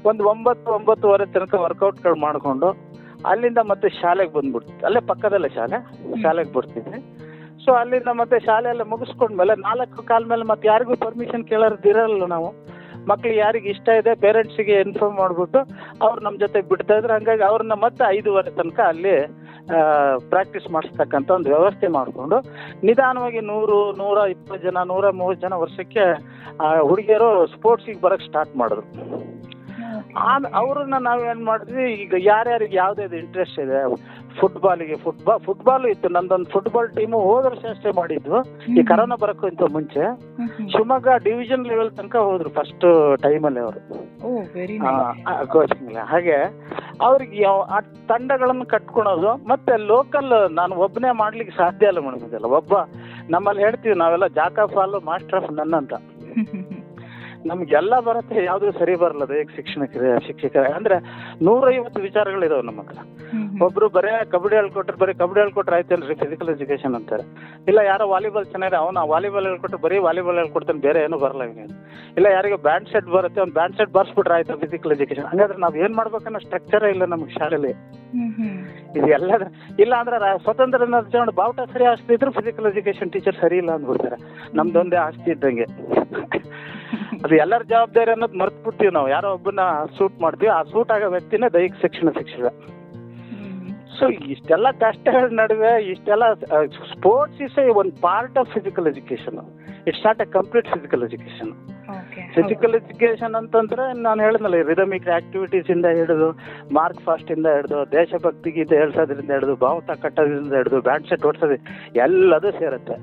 [0.08, 2.83] ಒಂದು ಒಂಬತ್ತು ಒಂಬತ್ತುವರೆ ತನಕ ವರ್ಕೌಟ್ಗಳು ಮಾಡಿಕೊಂಡು
[3.30, 4.72] ಅಲ್ಲಿಂದ ಮತ್ತೆ ಶಾಲೆಗೆ ಬಂದ್ಬಿಡ್ತು.
[4.86, 5.78] ಅಲ್ಲೇ ಪಕ್ಕದಲ್ಲೇ ಶಾಲೆ
[6.22, 7.00] ಶಾಲೆಗೆ ಬರ್ತಿದ್ವಿ
[7.64, 12.48] ಸೊ ಅಲ್ಲಿಂದ ಮತ್ತೆ ಶಾಲೆ ಎಲ್ಲ ಮುಗಿಸ್ಕೊಂಡ್ಮೇಲೆ ನಾಲ್ಕು ಕಾಲ ಮೇಲೆ ಮತ್ತೆ ಯಾರಿಗೂ ಪರ್ಮಿಷನ್ ಕೇಳೋದಿರಲ್ಲ ನಾವು.
[13.10, 15.60] ಮಕ್ಳಿಗೆ ಯಾರಿಗೆ ಇಷ್ಟ ಇದೆ ಪೇರೆಂಟ್ಸಿಗೆ ಇನ್ಫಾರ್ಮ್ ಮಾಡ್ಬಿಟ್ಟು
[16.04, 17.12] ಅವ್ರು ನಮ್ಮ ಜೊತೆ ಬಿಡ್ತಾ ಇದ್ರು.
[17.14, 19.14] ಹಂಗಾಗಿ ಅವ್ರನ್ನ ಮತ್ತೆ ಐದುವರೆ ತನಕ ಅಲ್ಲಿ
[20.32, 22.38] ಪ್ರಾಕ್ಟೀಸ್ ಮಾಡಿಸ್ತಕ್ಕಂಥ ಒಂದು ವ್ಯವಸ್ಥೆ ಮಾಡಿಕೊಂಡು
[22.88, 26.04] ನಿಧಾನವಾಗಿ ನೂರು ನೂರ ಇಪ್ಪತ್ತು ಜನ ನೂರ ಮೂವತ್ತು ಜನ ವರ್ಷಕ್ಕೆ
[26.64, 28.84] ಆ ಹುಡುಗಿಯರು ಸ್ಪೋರ್ಟ್ಸಿಗೆ ಬರಕ್ಕೆ ಸ್ಟಾರ್ಟ್ ಮಾಡಿದ್ರು.
[30.60, 33.80] ಅವ್ರನ್ನ ನಾವೇನ್ ಮಾಡಿದ್ವಿ ಈಗ ಯಾರ್ಯಾರಿಗೆ ಯಾವ್ದಾವ್ದು ಇಂಟ್ರೆಸ್ಟ್ ಇದೆ
[34.38, 38.38] ಫುಟ್ಬಾಲಿಗೆ ಫುಟ್ಬಾಲ್ ಫುಟ್ಬಾಲ್ ಇತ್ತು ನಂದೊಂದು ಫುಟ್ಬಾಲ್ ಟೀಮ್ ಹೋದ ವರ್ಷ ಅಷ್ಟೇ ಮಾಡಿದ್ವು
[38.72, 40.04] ಈ ಕರೋನಾ ಬರೋಕ್ಕಿಂತ ಮುಂಚೆ.
[40.72, 42.86] ಶಿವಮೊಗ್ಗ ಡಿವಿಷನ್ ಲೆವೆಲ್ ತನಕ ಹೋದ್ರು ಫಸ್ಟ್
[43.22, 43.80] ಟೈಮಲ್ಲಿ ಅವರು.
[44.24, 44.76] ಓ ವೆರಿ
[45.48, 46.38] ಕೋಚಿಂಗ್ ಹಾಗೆ
[47.00, 52.74] ಅವ್ರಿಗೆ ಆ ತಂಡಗಳನ್ನು ಕಟ್ಕೊಳೋದು ಮತ್ತೆ ಲೋಕಲ್ ನಾನು ಒಬ್ಬನೇ ಮಾಡ್ಲಿಕ್ಕೆ ಸಾಧ್ಯ ಇಲ್ಲ ಮೇಡಮ್ ಇದೆಲ್ಲ ಒಬ್ಬ
[53.30, 55.94] ನಮ್ಮಲ್ಲಿ ಹೇಳ್ತೀವಿ ನಾವೆಲ್ಲ ಜಾಕ ಫಾಲು ಮಾಸ್ಟರ್ ಆಫ್ ನನ್ ಅಂತ.
[57.48, 60.96] ನಮ್ಗೆಲ್ಲ ಬರುತ್ತೆ ಯಾವ್ದು ಸರಿ ಬರಲ್ಲ ಈಗ ಶಿಕ್ಷಣಕ್ಕೆ ಶಿಕ್ಷಕ ಅಂದ್ರೆ
[61.46, 62.98] ನೂರೈವತ್ತು ವಿಚಾರಗಳಿದಾವೆ ನಮ್ಮ ಹತ್ರ.
[63.66, 67.24] ಒಬ್ರು ಬರೇ ಕಬಡ್ಡಿ ಹೇಳ್ಕೊಟ್ರೆ ಬರೀ ಕಬಡ್ಡಿ ಹೇಳ್ಕೊಟ್ರೆ ಆಯ್ತಲ್ರಿ ಫಿಸಿಕಲ್ ಎಜುಕೇಶನ್ ಅಂತಾರೆ.
[67.70, 71.66] ಇಲ್ಲ ಯಾರೋ ವಾಲಿಬಾಲ್ ಚೆನ್ನಾಗಿದೆ ಅವನು ವಾಲಿಬಾಲ್ ಹೇಳ್ಕೊಟ್ರೆ ಬರೀ ವಾಲಿಬಾಲ್ ಹೇಳ್ಕೊಡ್ತಾನೆ ಬೇರೆ ಏನು ಬರಲ್ಲ ಇವನು
[72.16, 75.94] ಇಲ್ಲ ಯಾರಿಗೂ ಬ್ಯಾಂಡ್ ಸೆಟ್ ಬರುತ್ತೆ ಅವ್ನು ಬ್ಯಾಂಡ್ ಸೆಟ್ ಬರ್ಸ್ಬಿಟ್ರೆ ಆಯ್ತು ಫಿಸಿಕಲ್ ಎಜುಕೇಶನ್ ಹಂಗಾದ್ರೆ ನಾವ್ ಏನ್
[75.94, 77.72] ಮಾಡ್ಬೇಕನ್ನೋ ಸ್ಟ್ರಕ್ಚರ್ ಇಲ್ಲ ನಮ್ಗೆ ಶಾಲೆಯಲ್ಲಿ
[78.98, 79.30] ಇದೆಲ್ಲ
[79.84, 84.18] ಇಲ್ಲ ಅಂದ್ರೆ ಸ್ವತಂತ್ರ ದಿನಾಚರಣೆ ಬಾವುಟ ಸರಿ ಆಸ್ತಿ ಇದ್ರು ಫಿಸಿಕಲ್ ಎಜುಕೇಶನ್ ಟೀಚರ್ ಸರಿ ಇಲ್ಲ ಅಂದ್ಬಿಡ್ತಾರೆ.
[84.54, 85.66] ನಮ್ದೊಂದೇ ಆಸ್ತಿ ಇದ್ದಂಗೆ.
[87.24, 89.08] ಅದು ಎಲ್ಲರ ಜವಾಬ್ದಾರಿ ಅನ್ನೋದು ಮರ್ತು ಬಿಡ್ತೀವಿ ನಾವು.
[89.16, 89.60] ಯಾರೋ ಒಬ್ಬನ
[89.98, 90.50] ಸೂಟ್ ಮಾಡ್ತೀವಿ.
[90.56, 92.48] ಆ ಸೂಟ್ ಆಗೋ ವ್ಯಕ್ತಿನೇ ದೈಹಿಕ ಶಿಕ್ಷಣ ಶಿಕ್ಷಕ
[93.96, 94.04] ಸೊ
[94.34, 96.24] ಇಷ್ಟೆಲ್ಲ ಕಷ್ಟಗಳ ನಡುವೆ ಇಷ್ಟೆಲ್ಲ
[96.94, 99.38] ಸ್ಪೋರ್ಟ್ಸ್ ಇಸ್ ಎ ಒಂದು part of physical education
[99.88, 101.52] it's not a complete physical education
[102.36, 106.28] physical education ಅಂತಂದ್ರೆ ನಾನು ಹೇಳಿದ್ನಲ್ಲ ರಿದಮಿಕ್ ಆಕ್ಟಿವಿಟೀಸ್ ಇಂದ ಹಿಡಿದು
[106.78, 111.58] ಮಾರ್ಕ್ ಫಾಸ್ಟ್ ಇಂದ ಹಿಡಿದು ದೇಶಭಕ್ತಿ ಗೀತೆ ಹೇಳ್ಸೋದ್ರಿಂದ ಹಿಡಿದು ಭಾವತ ಕಟ್ಟೋದ್ರಿಂದ ಹಿಡಿದು ಬ್ಯಾಂಡ್ ಸೆಟ್ ಓಡಿಸೋದು
[112.06, 112.96] ಎಲ್ಲದೂ ಸೇರುತ್ತೆ.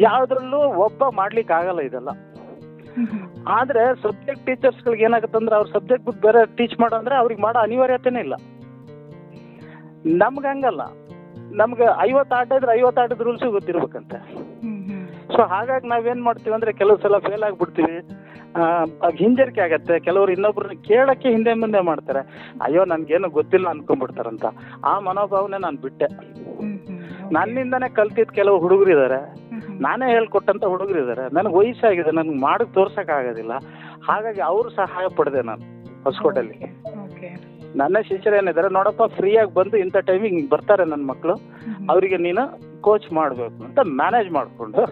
[0.00, 2.10] ಯಾವ್ದ್ರಲ್ಲೂ ಒಬ್ಬ ಮಾಡ್ಲಿಕ್ಕೆ ಆಗಲ್ಲ ಇದೆಲ್ಲ.
[3.48, 8.20] ಆದ್ರೆ ಸಬ್ಜೆಕ್ಟ್ ಟೀಚರ್ಸ್ಗಳಿಗೆ ಏನಾಗುತ್ತೆ ಅಂದ್ರೆ ಅವ್ರ ಸಬ್ಜೆಕ್ಟ್ ಬಿಟ್ಟು ಬೇರೆ ಟೀಚ್ ಮಾಡೋ ಅಂದ್ರೆ ಅವ್ರಿಗೆ ಮಾಡೋ ಅನಿವಾರ್ಯತೆನೇ
[8.20, 8.34] ಇಲ್ಲ.
[10.06, 10.80] ನಮ್ಗೆ ಹಂಗಲ್ಲ.
[11.52, 14.16] ನಮ್ಗೆ ಐವತ್ತು ಆಟ ಇದ್ರೆ ಐವತ್ತು ಆಟದ ರೂಲ್ಸ್ ಗೊತ್ತಿರ್ಬೇಕಂತೆ.
[15.36, 18.08] ಸೊ ಹಾಗಾಗಿ ನಾವೇನ್ ಮಾಡ್ತೀವಿ ಅಂದ್ರೆ ಕೆಲವು ಸಲ ಫೇಲ್ ಆಗ್ಬಿಡ್ತೀವಿ.
[19.16, 20.00] ಹಿಂಜರಿಕೆ ಆಗತ್ತೆ.
[20.00, 22.52] ಕೆಲವರು ಇನ್ನೊಬ್ರನ್ನ ಕೇಳಕ್ಕೆ ಹಿಂದೆ ಮುಂದೆ ಮಾಡ್ತಾರೆ.
[22.62, 24.44] ಅಯ್ಯೋ ನನ್ಗೇನು ಗೊತ್ತಿಲ್ಲ ಅನ್ಕೊಂಡ್ಬಿಡ್ತಾರಂತ.
[24.84, 26.04] ಆ ಮನೋಭಾವನೆ ನಾನು ಬಿಟ್ಟೆ.
[27.32, 29.45] ನನ್ನಿಂದನೇ ಕಲ್ತಿದ್ ಕೆಲವು ಹುಡುಗರು ಇದಾರೆ
[29.80, 31.34] ನಾನೇ ಹೇಳ್ಕೊಟ್ಟಂತ ಹುಡುಗರು ಇದಾರೆ.
[31.34, 33.52] ನನಗೆ ವಯಸ್ಸಾಗಿದೆ ನನ್ಗೆ ಮಾಡಕ್ ತೋರ್ಸಕ್ ಆಗೋದಿಲ್ಲ.
[34.08, 35.64] ಹಾಗಾಗಿ ಅವ್ರು ಸಹಾಯ ಪಡೆದೆ ನಾನು
[36.04, 36.58] ಹೊಸಕೋಟೆಯಲ್ಲಿ
[37.76, 41.34] ನನ್ನ ಶಿಷ್ಯರೇನಿದ್ದಾರೆ ನೋಡಪ್ಪ ಫ್ರೀಯಾಗಿ ಬಂದು ಇಂಥ ಟೈಮಿಗೆ ಬರ್ತಾರೆ ನನ್ನ ಮಕ್ಕಳು
[41.90, 42.42] ಅವರಿಗೆ ನೀನು
[42.80, 44.82] ಕೋಚ್ ಮಾಡಬೇಕು ಅಂತ ಮ್ಯಾನೇಜ್ ಮಾಡಿಕೊಂಡು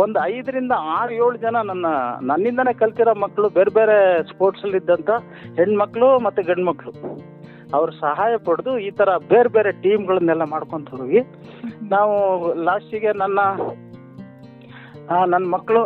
[0.00, 1.86] ಒಂದು ಐದರಿಂದ ಆರು ಏಳು ಜನ ನನ್ನ
[2.22, 5.10] ನನ್ನಿಂದನೇ ಕಲ್ತಿರೋ ಮಕ್ಕಳು ಬೇರೆ ಬೇರೆ ಸ್ಪೋರ್ಟ್ಸಲ್ಲಿ ಇದ್ದಂಥ
[5.56, 6.92] ಹೆಣ್ಮಕ್ಳು ಮತ್ತು ಗಂಡು ಮಕ್ಕಳು
[7.74, 11.20] ಅವ್ರ ಸಹಾಯ ಪಡೆದು ಈ ತರ ಬೇರೆ ಬೇರೆ ಟೀಮ್ಗಳನ್ನೆಲ್ಲ ಮಾಡ್ಕೊಂತ ಹೋಗಿ
[11.88, 12.14] ನಾವು
[12.64, 13.40] ಲಾಸ್ಟಿಗೆ ನನ್ನ
[15.24, 15.82] ನನ್ನ ಮಕ್ಕಳು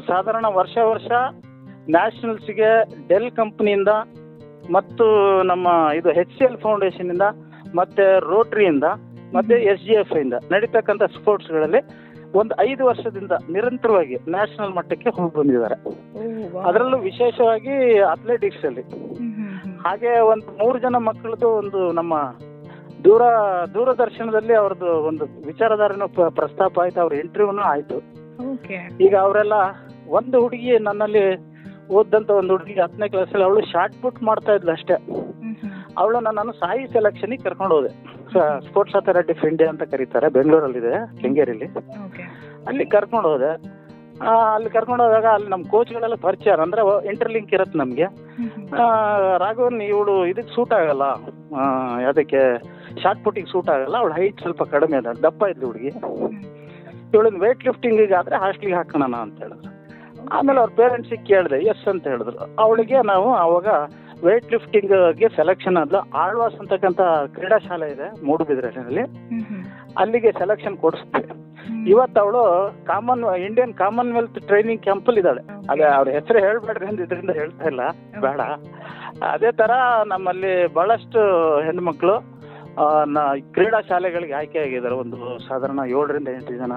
[0.00, 1.10] ಸಾಧಾರಣ ವರ್ಷ ವರ್ಷ
[1.90, 2.70] ನ್ಯಾಷನಲ್ಸ್ಗೆ
[3.08, 3.92] ಡೆಲ್ ಕಂಪ್ನಿಯಿಂದ
[4.72, 5.06] ಮತ್ತು
[5.42, 7.26] ನಮ್ಮ ಇದು ಎಚ್ ಸಿ ಎಲ್ ಫೌಂಡೇಶನ್ ಇಂದ
[7.74, 8.86] ಮತ್ತೆ ರೋಟ್ರಿಯಿಂದ
[9.32, 11.80] ಮತ್ತೆ ಎಸ್ ಜಿ ಎಫ್ ಇಂದ ನಡೀತಕ್ಕಂಥ ಸ್ಪೋರ್ಟ್ಸ್ಗಳಲ್ಲಿ
[12.38, 15.76] ಒಂದು ಐದು ವರ್ಷದಿಂದ ನಿರಂತರವಾಗಿ ನ್ಯಾಷನಲ್ ಮಟ್ಟಕ್ಕೆ ಹೋಗಿ ಬಂದಿದ್ದಾರೆ.
[16.60, 18.84] ಅದರಲ್ಲೂ ವಿಶೇಷವಾಗಿ ಅಥ್ಲೆಟಿಕ್ಸ್ ಅಲ್ಲಿ.
[19.84, 22.14] ಹಾಗೆ ಒಂದು ಮೂರು ಜನ ಮಕ್ಕಳದು ಒಂದು ನಮ್ಮ
[23.04, 23.22] ದೂರ
[23.74, 27.98] ದೂರದರ್ಶನದಲ್ಲಿ ಅವ್ರದ್ದು ಒಂದು ವಿಚಾರಧಾರೆನೂ ಪ್ರಸ್ತಾಪ ಆಯ್ತು ಅವ್ರ ಇಂಟರ್ವ್ಯೂನು ಆಯ್ತು.
[29.04, 29.52] ಈಗ ಅವರೆಲ್ಲ
[30.08, 31.24] ಒಂದು ಹುಡುಗಿ ನನ್ನಲ್ಲಿ
[31.88, 34.94] ಓದಂತ ಒಂದು ಹುಡುಗಿ ಹತ್ತನೇ ಕ್ಲಾಸಲ್ಲಿ ಅವಳು ಶಾರ್ಟ್ ಪುಟ್ ಮಾಡ್ತಾ ಇದ್ಲು ಅಷ್ಟೇ.
[35.98, 37.88] ಅವಳು ನಾನು ಸಾಯಿ ಸೆಲೆಕ್ಷನ್ ಕರ್ಕೊಂಡು ಹೋದೆ.
[38.66, 40.94] ಸ್ಪೋರ್ಟ್ಸ್ ಅಥಾರಿಟಿ ಆಫ್ ಇಂಡಿಯಾ ಅಂತ ಕರೀತಾರೆ ಬೆಂಗಳೂರಲ್ಲಿದೆ
[42.66, 43.79] ಅಲ್ಲಿ ಕರ್ಕೊಂಡು ಹೋದೆ.
[44.28, 48.04] ಅಲ್ಲಿ ಕರ್ಕೊಂಡು ಹೋದಾಗ ಅಲ್ಲಿ ನಮ್ಮ ಕೋಚ್ಗಳೆಲ್ಲ ಪರಿಚಯ ಅಂದ್ರೆ ಇಂಟರ್ಲಿಂಕ್ ಇರತ್ತೆ ನಮಗೆ.
[49.38, 51.04] ರಾಘವನ್ ಇವಳು ಇದಕ್ಕೆ ಸೂಟ್ ಆಗಲ್ಲ.
[52.08, 52.58] ಅದಕ್ಕೆ
[53.02, 53.96] ಶಾರ್ಟ್ ಪುಟ್ಟಿಗೆ ಸೂಟ್ ಆಗಲ್ಲ.
[53.96, 55.06] ಅವಳು ಹೈಟ್ ಸ್ವಲ್ಪ ಕಡಿಮೆ ಅದ.
[55.06, 55.92] ದಪ್ಪ ಇದ್ಲು ಹುಡುಗಿ.
[57.14, 59.70] ಇವಳನ್ನ ವೆಯ್ಟ್ ಲಿಫ್ಟಿಂಗಿಗೆ ಆದ್ರೆ ಹಾಸ್ಟ್ಲಿಗೆ ಹಾಕೋಣ ಅಂತ ಹೇಳಿದ್ರು.
[60.32, 62.38] ಆಮೇಲೆ ಅವ್ರ ಪೇರೆಂಟ್ಸಿಗೆ ಕೇಳಿದೆ ಎಸ್ ಅಂತ ಹೇಳಿದ್ರು.
[62.62, 63.68] ಅವಳಿಗೆ ನಾವು ಅವಾಗ
[64.24, 66.10] ವೇಟ್ ಲಿಫ್ಟಿಂಗ್ಗೆ ಸೆಲೆಕ್ಷನ್ ಆದ್ಲು.
[66.10, 67.00] ಆಳ್ವಾಸ್ ಅಂತಕ್ಕಂಥ
[67.34, 69.02] ಕ್ರೀಡಾ ಶಾಲೆ ಇದೆ ಮೂಡುಬಿದ್ರೆನಲ್ಲಿ.
[69.98, 71.49] ಅಲ್ಲಿಗೆ ಸೆಲೆಕ್ಷನ್ ಕೊಡಿಸ್ತೀವಿ
[71.86, 72.42] ಇವತ್ತು ಅವಳು
[72.86, 75.42] ಕಾಮನ್ ಇಂಡಿಯನ್ ಕಾಮನ್ವೆಲ್ತ್ ಟ್ರೈನಿಂಗ್ ಕ್ಯಾಂಪಲ್ ಇದ್ದಾಳೆ.
[75.70, 77.80] ಅದೇ ಅವ್ರ ಹೆಸರು ಹೇಳ್ಬೇಡ್ರಿ ಅಂತ ಇದರಿಂದ ಹೇಳ್ತಾ ಇಲ್ಲ.
[78.20, 78.40] ಬೇಡ.
[79.24, 79.70] ಅದೇ ತರ
[80.06, 81.20] ನಮ್ಮಲ್ಲಿ ಬಹಳಷ್ಟು
[81.60, 82.14] ಹೆಣ್ಮಕ್ಳು
[83.52, 84.94] ಕ್ರೀಡಾ ಶಾಲೆಗಳಿಗೆ ಆಯ್ಕೆ ಆಗಿದ್ದಾರೆ.
[84.94, 85.16] ಒಂದು
[85.48, 86.72] ಸಾಧಾರಣ ಏಳರಿಂದ ಎಂಟು ಜನ.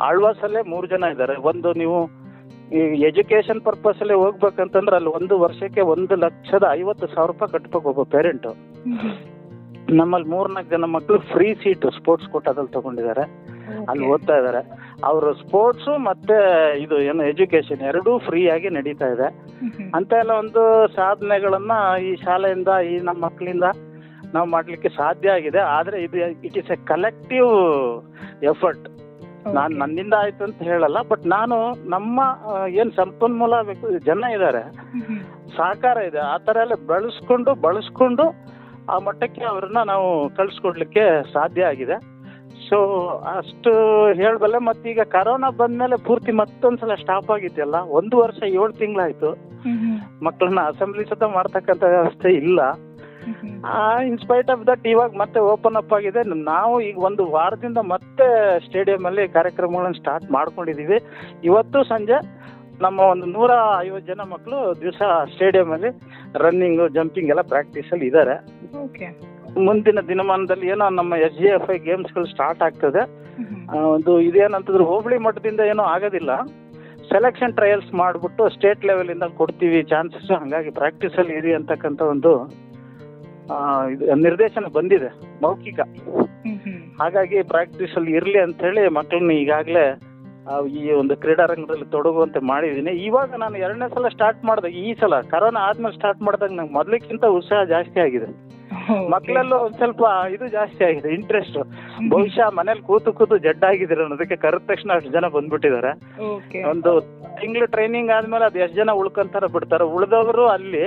[0.00, 1.36] ಆಳ್ವಾಸಲ್ಲೇ ಮೂರು ಜನ ಇದ್ದಾರೆ.
[1.36, 1.98] ಒಂದು ನೀವು
[2.72, 8.02] ಈ ಎಜುಕೇಶನ್ ಪರ್ಪಸ್ ಅಲ್ಲಿ ಹೋಗ್ಬೇಕಂತಂದ್ರೆ ಅಲ್ಲಿ ಒಂದು ವರ್ಷಕ್ಕೆ ಒಂದು ಲಕ್ಷದ ಐವತ್ತು ಸಾವಿರ ರೂಪಾಯಿ ಕಟ್ಬೇಕು ಒಬ್ಬ
[8.16, 8.46] ಪೇರೆಂಟ್
[9.90, 13.24] ನಮ್ಮಲ್ಲಿ ಮೂರ್ನಾಲ್ಕು ಜನ ಮಕ್ಕಳು ಫ್ರೀ ಸೀಟ್ ಸ್ಪೋರ್ಟ್ಸ್ ಕೋಟಾದಲ್ಲಿ ತಗೊಂಡಿದ್ದಾರೆ.
[13.88, 14.62] ಅಲ್ಲಿ ಓದ್ತಾ ಇದ್ದಾರೆ
[15.04, 16.36] ಅವರು ಸ್ಪೋರ್ಟ್ಸ್ ಮತ್ತೆ
[16.80, 19.28] ಇದು ಏನು ಎಜುಕೇಶನ್ ಎರಡೂ ಫ್ರೀ ಆಗಿ ನಡೀತಾ ಇದೆ.
[19.94, 20.62] ಅಂತ ಎಲ್ಲ ಒಂದು
[20.96, 21.72] ಸಾಧನೆಗಳನ್ನ
[22.02, 23.64] ಈ ಶಾಲೆಯಿಂದ ಈ ನಮ್ಮ ಮಕ್ಕಳಿಂದ
[24.34, 25.58] ನಾವು ಮಾಡ್ಲಿಕ್ಕೆ ಸಾಧ್ಯ ಆಗಿದೆ.
[25.58, 27.52] ಆದ್ರೆ ಇದು it is a collective
[28.42, 28.88] effort
[29.54, 31.56] ನಾನು ನನ್ನಿಂದ ಆಯ್ತು ಅಂತ ಹೇಳಲ್ಲ ಬಟ್ ನಾನು
[31.88, 32.20] ನಮ್ಮ
[32.68, 33.54] ಏನ್ ಸಂಪನ್ಮೂಲ
[34.06, 34.62] ಜನ ಇದ್ದಾರೆ
[35.56, 36.18] ಸಹಕಾರ ಇದೆ.
[36.18, 38.24] ಆ ತರ ಎಲ್ಲ ಬಳಸ್ಕೊಂಡು ಬಳಸ್ಕೊಂಡು
[38.88, 42.17] ಆ ಮಟ್ಟಕ್ಕೆ ಅವ್ರನ್ನ ನಾವು ಕಳ್ಸಿಕೊಡ್ಲಿಕ್ಕೆ ಸಾಧ್ಯ ಆಗಿದೆ.
[42.68, 42.78] ಸೊ
[43.38, 43.70] ಅಷ್ಟು
[44.20, 49.30] ಹೇಳಬಲ್ಲೆ ಮತ್ತೀಗ ಕರೋನಾ ಬಂದ್ಮೇಲೆ ಪೂರ್ತಿ ಮತ್ತೊಂದ್ಸಲ ಸ್ಟಾಪ್ ಆಗಿದೆಯಲ್ಲ ಒಂದು ವರ್ಷ ಏಳು ತಿಂಗಳಾಯ್ತು.
[50.22, 52.60] ಮಕ್ಕಳನ್ನ ಅಸೆಂಬ್ಲಿ ಸುತ್ತ ಮಾಡ್ತಕ್ಕಂಥ ವ್ಯವಸ್ಥೆ ಇಲ್ಲ.
[54.10, 56.22] ಇನ್ಸ್ಪೈಟ್ ಆಫ್ ದಟ್ ಇವಾಗ ಮತ್ತೆ ಓಪನ್ ಅಪ್ ಆಗಿದೆ.
[56.52, 58.26] ನಾವು ಈಗ ಒಂದು ವಾರದಿಂದ ಮತ್ತೆ
[58.66, 60.98] ಸ್ಟೇಡಿಯಂ ಅಲ್ಲಿ ಕಾರ್ಯಕ್ರಮಗಳನ್ನ ಸ್ಟಾರ್ಟ್ ಮಾಡ್ಕೊಂಡಿದೀವಿ.
[61.44, 62.18] ಇವತ್ತು ಸಂಜೆ
[62.80, 65.02] ನಮ್ಮ ಒಂದು ನೂರ ಐವತ್ತು ಜನ ಮಕ್ಕಳು ದಿವಸ
[65.34, 65.90] ಸ್ಟೇಡಿಯಂ ಅಲ್ಲಿ
[66.44, 68.36] ರನ್ನಿಂಗ್ ಜಂಪಿಂಗ್ ಎಲ್ಲ ಪ್ರಾಕ್ಟೀಸ್ ಅಲ್ಲಿ ಇದ್ದಾರೆ
[68.84, 69.08] ಓಕೆ
[69.66, 73.02] ಮುಂದಿನ ದಿನಮಾನದಲ್ಲಿ ಏನೋ ನಮ್ಮ ಎಸ್ ಜಿ ಎಫ್ ಐ ಗೇಮ್ಸ್ಗಳು ಸ್ಟಾರ್ಟ್ ಆಗ್ತದೆ.
[73.94, 76.32] ಒಂದು ಇದೇನಂತಂದ್ರೆ ಹೋಬಳಿ ಮಟ್ಟದಿಂದ ಏನೋ ಆಗೋದಿಲ್ಲ.
[77.12, 82.32] ಸೆಲೆಕ್ಷನ್ ಟ್ರಯಲ್ಸ್ ಮಾಡಿಬಿಟ್ಟು ಸ್ಟೇಟ್ ಲೆವೆಲಿಂದ ಕೊಡ್ತೀವಿ ಚಾನ್ಸಸ್ ಹಾಗಾಗಿ ಪ್ರಾಕ್ಟೀಸಲ್ಲಿ ಇರಿ ಅಂತಕ್ಕಂಥ ಒಂದು
[84.24, 85.10] ನಿರ್ದೇಶನ ಬಂದಿದೆ
[85.44, 85.80] ಮೌಖಿಕ.
[85.80, 89.86] ಹ್ಮ್ ಪ್ರಾಕ್ಟೀಸ್ ಹಾಗಾಗಿ ಪ್ರಾಕ್ಟೀಸಲ್ಲಿ ಇರಲಿ ಅಂತೇಳಿ ಮಕ್ಕಳನ್ನ ಈಗಾಗಲೇ
[90.80, 92.92] ಈ ಒಂದು ಕ್ರೀಡಾರಂಗದಲ್ಲಿ ತೊಡಗುವಂತೆ ಮಾಡಿದ್ದೀನಿ.
[93.06, 95.14] ಇವಾಗ ನಾನು ಎರಡನೇ ಸಲ ಸ್ಟಾರ್ಟ್ ಮಾಡಿದೆ ಈ ಸಲ.
[95.32, 98.28] ಕರೋನಾ ಆದ್ಮೇಲೆ ಸ್ಟಾರ್ಟ್ ಮಾಡಿದಾಗ ನಂಗೆ ಮೊದಲಿಕ್ಕಿಂತ ಉತ್ಸಾಹ ಜಾಸ್ತಿ ಆಗಿದೆ.
[99.10, 101.58] ಮಕ್ಕಳಲ್ಲೂ ಒಂದ್ ಸ್ವಲ್ಪ ಇದು ಜಾಸ್ತಿ ಆಗಿದೆ ಇಂಟ್ರೆಸ್ಟ್
[102.08, 105.92] ಬಹುಶಃ ಮನೇಲಿ ಕೂತು ಕೂತು ಜಡ್ಡಾಗಿದ್ದೀರ ಅನ್ನೋದಕ್ಕೆ ಕರೆದ ತಕ್ಷಣ ಅಷ್ಟು ಜನ ಬಂದ್ಬಿಟ್ಟಿದ್ದಾರೆ.
[106.70, 106.92] ಒಂದು
[107.40, 109.82] ತಿಂಗಳು ಟ್ರೈನಿಂಗ್ ಆದ್ಮೇಲೆ ಅದ್ ಎಷ್ಟ್ ಜನ ಉಳ್ಕೊಂತಾರ ಬಿಡ್ತಾರ.
[109.96, 110.82] ಉಳಿದವರು ಅಲ್ಲಿ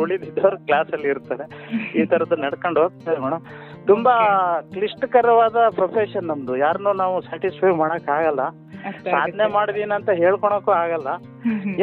[0.00, 1.44] ಉಳಿದಿದ್ದವ್ರು ಕ್ಲಾಸ್ ಅಲ್ಲಿ ಇರ್ತಾರೆ.
[1.98, 3.44] ಈ ತರದ್ದು ನಡ್ಕೊಂಡು ಹೋಗ್ತಾರೆ ಮೇಡಮ್.
[3.86, 4.14] ತುಂಬಾ
[4.72, 6.56] ಕ್ಲಿಷ್ಟಕರವಾದ ಪ್ರೊಫೆಷನ್ ನಮ್ದು.
[6.56, 8.42] ಯಾರನ್ನೂ ನಾವು ಸ್ಯಾಟಿಸ್ಫೈ ಮಾಡಕ್ ಆಗಲ್ಲ.
[9.04, 9.46] ಸಾಧನೆ.
[9.52, 11.08] ಮಾಡಿದೀನಿ ಅಂತ ಹೇಳ್ಕೊಳಕ್ಕೂ ಆಗಲ್ಲ.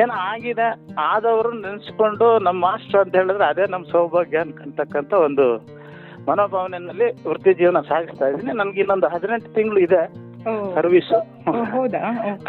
[0.01, 0.67] ಏನೋ ಆಗಿದೆ.
[1.13, 5.47] ಆದವರು ನೆನ್ಸ್ಕೊಂಡು ನಮ್ಮ ಮಾಸ್ಟರ್ ಅಂತ ಹೇಳಿದ್ರೆ ಅದೇ ನಮ್ಮ ಸೌಭಾಗ್ಯ ಅನ್ಕಂತಕ್ಕಂತ ಒಂದು
[6.29, 8.53] ಮನೋಭಾವನೆಯಲ್ಲಿ ವೃತ್ತಿ ಜೀವನ ಸಾಗಿಸ್ತಾ ಇದ್ದೀನಿ.
[8.57, 10.03] ನನ್ಗೆ ಇನ್ನೊಂದು ಹದಿನೆಂಟು ತಿಂಗಳು ಇದೆ.
[10.75, 11.13] ಸರ್ವಿಸ್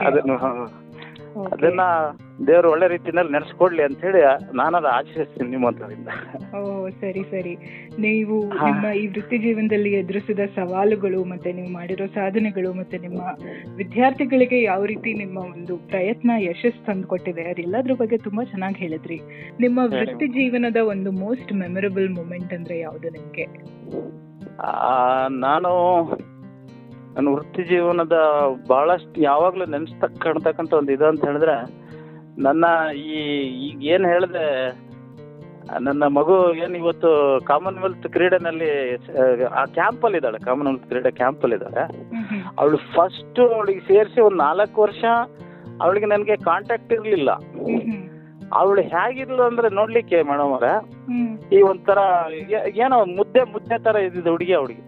[0.07, 0.37] ಅದನ್ನು
[1.45, 1.81] ಅದನ್ನ
[2.47, 4.21] ದೇವರು ಒಳ್ಳೆ ರೀತಿಯಲ್ಲಿ ನಡೆಸ್ಕೊಡ್ಲಿ ಅಂತ ಹೇಳಿ
[4.55, 6.09] ನಾನು ಅದ ಆಚರಿಸ್ತೀನಿ ನಿಮ್ಮಂತರಿಂದ
[6.57, 7.55] ಓ ಸರಿ ಸರಿ.
[7.99, 8.45] ನೀವು.
[8.65, 13.21] ನಿಮ್ಮ ಈ ವೃತ್ತಿ ಜೀವನದಲ್ಲಿ ಎದುರಿಸಿದ ಸವಾಲುಗಳು ಮತ್ತೆ ನೀವು ಮಾಡಿರೋ ಸಾಧನೆಗಳು ಮತ್ತೆ ನಿಮ್ಮ
[13.77, 19.21] ವಿದ್ಯಾರ್ಥಿಗಳಿಗೆ ಯಾವ ರೀತಿ ನಿಮ್ಮ ಒಂದು ಪ್ರಯತ್ನ ಯಶಸ್ಸು ತಂದುಕೊಟ್ಟಿದೆ ಅದೆಲ್ಲದ್ರ ಬಗ್ಗೆ ತುಂಬಾ ಚೆನ್ನಾಗಿ ಹೇಳಿದ್ರಿ.
[19.61, 23.47] ನಿಮ್ಮ ವೃತ್ತಿ ಜೀವನದ ಒಂದು ಮೋಸ್ಟ್ ಮೆಮೊರಬಲ್ ಮೂಮೆಂಟ್ ಅಂದ್ರೆ ಯಾವುದು ನಿಮ್ಗೆ?
[24.59, 25.71] ಆ, ನಾನು
[27.17, 28.17] ನನ್ನ ವೃತ್ತಿ ಜೀವನದ
[28.67, 31.55] ಬಹಳಷ್ಟು ಯಾವಾಗಲೂ ನೆನ್ಸ್ತ ಕಾಣ್ತಕ್ಕಂಥ ಒಂದು ಇದು ಅಂತ ಹೇಳಿದ್ರೆ
[32.39, 32.65] ನನ್ನ
[33.07, 33.21] ಈ
[33.67, 34.45] ಈಗ ಏನ್ ಹೇಳಿದೆ
[35.83, 37.11] ನನ್ನ ಮಗು ಏನು ಇವತ್ತು
[37.45, 38.69] ಕಾಮನ್ವೆಲ್ತ್ ಕ್ರೀಡೆನಲ್ಲಿ
[39.53, 42.43] ಆ ಕ್ಯಾಂಪ್ ಅಲ್ಲಿ ಇದ್ದಾಳೆ ಕಾಮನ್ವೆಲ್ತ್ ಕ್ರೀಡೆ ಕ್ಯಾಂಪಲ್ಲಿ ಇದ್ದಾಳೆ ಹ್ಮ್ ಹ್ಮ್.
[42.59, 45.03] ಅವಳು ಫಸ್ಟ್ ಅವಳಿಗೆ ಸೇರಿಸಿ ಒಂದು ನಾಲ್ಕು ವರ್ಷ
[45.81, 47.31] ಅವಳಿಗೆ ನನಗೆ ಕಾಂಟ್ಯಾಕ್ಟ್ ಇರಲಿಲ್ಲ.
[48.53, 50.69] ಅವಳು ಹೇಗಿದ್ಲು ಅಂದ್ರೆ ನೋಡ್ಲಿಕ್ಕೆ ಮೇಡಮ್ ಅವರ
[51.53, 51.99] ಈ ಒಂಥರ
[52.79, 54.85] ಏನೋ ಮುದ್ದೆ ಮುದ್ದೆ ತರ ಇದ್ದಿದ್ದು ಹುಡುಗಿ ಅವಳಿಗೆ.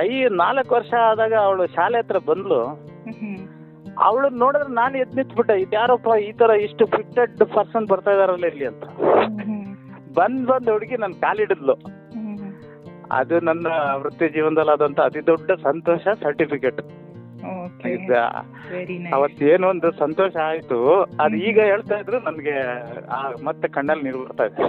[0.00, 0.08] ಐ
[0.42, 2.60] ನಾಲ್ಕು ವರ್ಷ ಆದಾಗ ಅವಳು ಶಾಲೆ ಹತ್ರ ಬಂದ್ಲು.
[3.98, 8.84] ಅವಳು ನೋಡಿದ್ರೆ ನಾನು ಎದ್ ನಿಂತ್ಬಿಟ್ಟೆ ಇದ್ಯಾರಪ್ಪ ಈ ತರ ಇಷ್ಟು ಫಿಟ್ಟೆಡ್ ಪರ್ಸನ್ ಬರ್ತಾ ಇದಾರಲ್ಲ ಇಲ್ಲಿ ಅಂತ.
[10.18, 11.74] ಬಂದ್ ಬಂದ್ ಹುಡುಗಿ ನನ್ ಕಾಲಿಡಿದ್ಲು.
[13.10, 13.66] ಅದು ನನ್ನ
[14.02, 16.80] ವೃತ್ತಿ ಜೀವನದಲ್ಲಿ ಆದಂತ ಅತಿ ದೊಡ್ಡ ಸಂತೋಷ ಸರ್ಟಿಫಿಕೇಟ್
[19.12, 20.78] ಅವತ್ತು ಏನೋ ಒಂದು ಸಂತೋಷ ಆಯ್ತು.
[21.20, 22.56] ಅದು ಈಗ ಹೇಳ್ತಾ ಇದ್ರು ನನ್ಗೆ
[23.44, 24.62] ಮತ್ತೆ ಕಣ್ಣಲ್ಲಿ ನೀರು ಬರ್ತಾ ಇದೆ.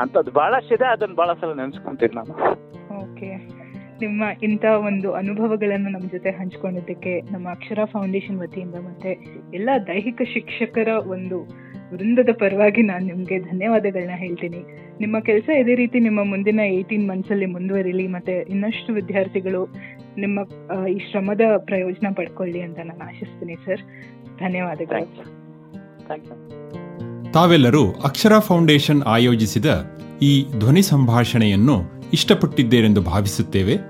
[0.00, 2.34] ಅಂತದ್ ಬಹಳಷ್ಟಿದೆ ಅದನ್ನ ಬಹಳ ಸಲ ನೆನ್ಸ್ಕೊಂತೀನಿ ನಾನು.
[3.02, 3.30] ಓಕೆ
[4.00, 9.10] ನಿಮ್ಮ ಇಂಥ ಒಂದು ಅನುಭವಗಳನ್ನು ನಮ್ಮ ಜೊತೆ ಹಂಚ್ಕೊಂಡಿದ್ದಕ್ಕೆ ನಮ್ಮ ಅಕ್ಷರ ಫೌಂಡೇಶನ್ ವತಿಯಿಂದ ಮತ್ತೆ
[9.54, 11.38] ಎಲ್ಲ ದೈಹಿಕ ಶಿಕ್ಷಕರ ಒಂದು
[11.94, 14.60] ವೃಂದದ ಪರವಾಗಿ ನಾನು ನಿಮಗೆ ಧನ್ಯವಾದಗಳನ್ನ ಹೇಳ್ತೀನಿ.
[15.00, 19.74] ನಿಮ್ಮ ಕೆಲಸ ಇದೇ ರೀತಿ ನಿಮ್ಮ ಮುಂದಿನ ಏಯ್ಟೀನ್ ಮಂತ್ಸಲ್ಲಿ ಮುಂದುವರಿಲಿ ಮತ್ತೆ ಇನ್ನಷ್ಟು ವಿದ್ಯಾರ್ಥಿಗಳು
[20.18, 20.40] ನಿಮ್ಮ
[20.86, 23.80] ಈ ಶ್ರಮದ ಪ್ರಯೋಜನ ಪಡ್ಕೊಳ್ಳಿ ಅಂತ ನಾನು ಆಶಿಸ್ತೀನಿ ಸರ್.
[24.38, 25.06] ಧನ್ಯವಾದಗಳು.
[26.06, 29.66] ಥ್ಯಾಂಕ್ ಯು ತಾವೆಲ್ಲರೂ ಅಕ್ಷರ ಫೌಂಡೇಶನ್ ಆಯೋಜಿಸಿದ
[30.22, 31.76] ಈ ಧ್ವನಿ ಸಂಭಾಷಣೆಯನ್ನು
[32.12, 33.89] ಇಷ್ಟಪಟ್ಟಿದ್ದೇರೆಂದು ಭಾವಿಸುತ್ತೇವೆ.